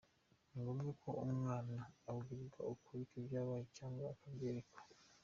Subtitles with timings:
[0.51, 1.77] Ni ngombwa ko umwana
[2.09, 4.79] abwirwa ukuri kw’ibyabaye cyangwa akabyerekwa.